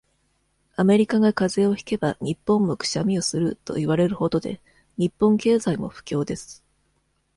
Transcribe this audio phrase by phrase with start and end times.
[0.77, 4.59] アメリカが風邪をひけば、日本もクシャミをする、といわれる程で、
[4.97, 6.63] 日本経済も不況です。